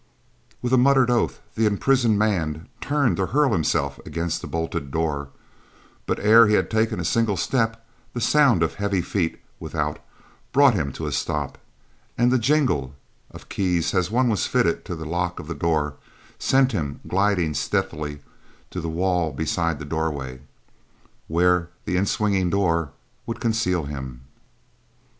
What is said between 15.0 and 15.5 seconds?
lock of